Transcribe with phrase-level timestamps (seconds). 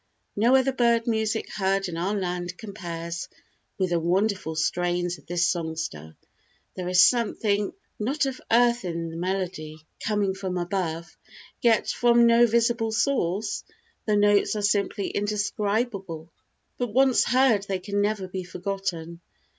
[0.35, 3.29] No other bird music heard in our land compares
[3.77, 6.15] with the wonderful strains of this songster;
[6.73, 11.15] there is something not of earth in the melody, coming from above,
[11.61, 13.63] yet from no visible source.
[14.07, 16.31] The notes are simply indescribable;
[16.79, 19.21] but once heard they can never be forgotten.